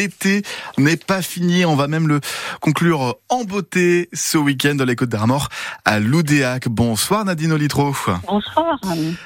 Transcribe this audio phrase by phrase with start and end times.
[0.00, 0.42] l'été
[0.78, 1.66] n'est pas fini.
[1.66, 2.20] On va même le
[2.60, 5.48] conclure en beauté ce week-end dans les Côtes d'Armor
[5.84, 6.68] à Loudéac.
[6.68, 7.94] Bonsoir Nadine Olitro.
[8.26, 8.80] Bonsoir.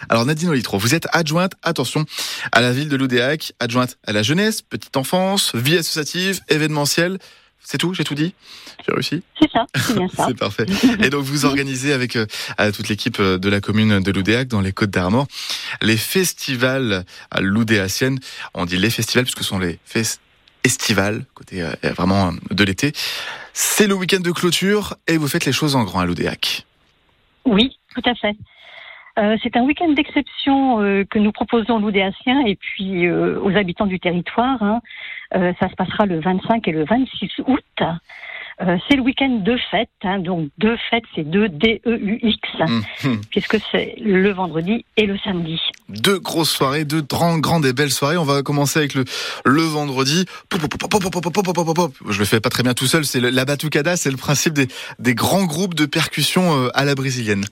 [0.08, 2.04] Alors Nadine Olitro, vous êtes adjointe, attention,
[2.50, 7.18] à la ville de Loudéac, adjointe à la jeunesse, petite enfance, vie associative, événementielle.
[7.66, 8.34] C'est tout J'ai tout dit?
[8.84, 9.22] J'ai réussi?
[9.40, 10.24] C'est ça, c'est bien ça.
[10.28, 10.66] c'est parfait.
[11.02, 12.26] Et donc vous organisez avec euh,
[12.74, 15.26] toute l'équipe euh, de la commune de Loudéac dans les Côtes d'Armor
[15.80, 17.04] les festivals
[17.40, 18.18] loudéaciennes.
[18.54, 20.23] On dit les festivals puisque ce sont les festivals
[20.64, 22.92] estival, côté euh, vraiment de l'été.
[23.52, 26.64] C'est le week-end de clôture et vous faites les choses en grand à l'Oudéac.
[27.44, 28.36] Oui, tout à fait.
[29.16, 33.86] Euh, c'est un week-end d'exception euh, que nous proposons aux Loudéaciens et puis aux habitants
[33.86, 34.60] du territoire.
[34.62, 34.80] Hein.
[35.30, 37.82] ça se passera le 25 et le 26 août.
[38.60, 42.48] Euh, c'est le week-end de fête, hein, donc deux fêtes, c'est deux D-E-U-X,
[43.04, 43.20] hum.
[43.30, 45.60] puisque c'est le vendredi et le samedi.
[45.88, 48.16] Deux grosses soirées, deux grandes, grandes et belles soirées.
[48.16, 49.04] On va commencer avec le,
[49.44, 50.26] le vendredi.
[50.52, 54.68] Je le fais pas très bien tout seul, c'est la batucada, c'est le principe des,
[54.98, 57.44] des grands groupes de percussion à la brésilienne.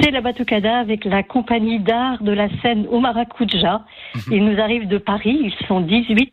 [0.00, 3.82] C'est la Batucada avec la compagnie d'art de la scène Omarakuja.
[4.14, 4.22] Mhm.
[4.32, 6.32] Ils nous arrivent de Paris, ils sont 18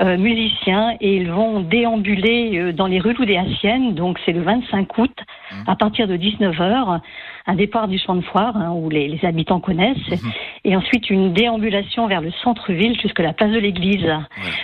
[0.00, 3.94] euh, musiciens et ils vont déambuler euh, dans les rues loudéaciennes.
[3.94, 5.16] Donc c'est le 25 août
[5.52, 5.64] mhm.
[5.66, 7.00] à partir de 19h,
[7.46, 10.30] un départ du champ de foire hein, où les, habitants connaissent mhm.
[10.68, 14.06] Et ensuite une déambulation vers le centre-ville jusqu'à la place de l'église.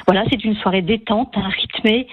[0.07, 2.07] Voilà, c'est une soirée détente, hein, rythmée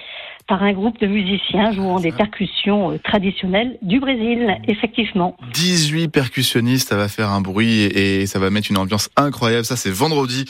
[0.48, 5.36] par un groupe de musiciens jouant des percussions euh, traditionnelles du Brésil, effectivement.
[5.52, 9.64] 18 percussionnistes, ça va faire un bruit et ça va mettre une ambiance incroyable.
[9.64, 10.44] Ça, c'est vendredi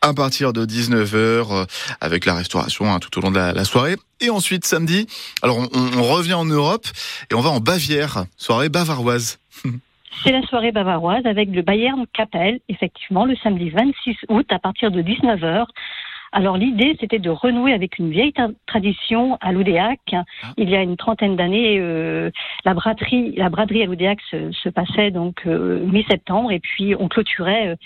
[0.00, 1.64] à partir de 19h euh,
[2.00, 3.96] avec la restauration hein, tout au long de la, soirée.
[4.20, 5.06] Et ensuite, samedi,
[5.42, 6.86] alors on, revient en Europe
[7.30, 9.38] et on va en Bavière, soirée bavaroise.
[10.22, 14.90] C'est la soirée bavaroise avec le Bayern Capelle, effectivement, le samedi 26 août à partir
[14.90, 15.66] de 19h
[16.32, 18.34] alors l'idée, c'était de renouer avec une vieille
[18.66, 20.00] tradition à l'Oudéac.
[20.12, 20.24] Ah.
[20.56, 22.30] Il y a une trentaine d'années, euh,
[22.64, 27.68] la braderie, la braderie à l'Oudéac se, passait donc euh, mi-septembre, et puis on clôturait
[27.68, 27.76] euh,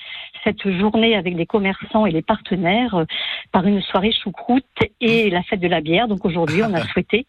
[0.43, 3.05] cette journée avec les commerçants et les partenaires
[3.53, 4.65] par une soirée choucroute
[5.01, 6.09] et la fête de la bière.
[6.09, 7.27] Donc aujourd'hui, on a souhaité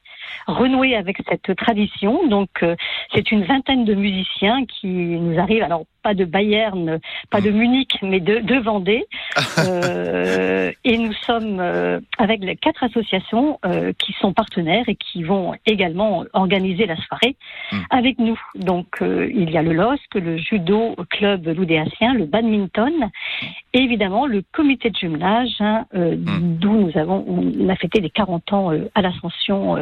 [0.48, 2.28] renouer avec cette tradition.
[2.28, 2.66] Donc
[3.14, 5.64] c'est une vingtaine de musiciens qui nous arrivent.
[5.64, 7.00] Alors pas de Bayern,
[7.32, 9.06] pas de Munich, mais de, de Vendée.
[9.60, 15.24] Euh, et nous sommes euh, avec les quatre associations euh, qui sont partenaires et qui
[15.24, 17.38] vont également organiser la soirée
[17.72, 17.78] hmm.
[17.90, 18.40] avec nous.
[18.56, 23.10] Donc il y a le LOSC, le judo club loudéacien, le badminton,
[23.74, 26.58] et évidemment le comité de jumelage, hein, hmm.
[26.58, 29.78] d'où nous avons on a fêté les 40 ans à l'ascension,